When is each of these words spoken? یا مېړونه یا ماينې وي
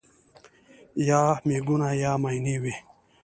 یا 1.07 1.21
مېړونه 1.47 1.89
یا 2.03 2.11
ماينې 2.23 2.55
وي 2.61 2.75